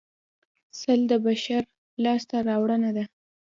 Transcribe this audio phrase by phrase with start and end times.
[0.79, 1.63] سل د بشر
[2.03, 3.03] لاسته راوړنه ده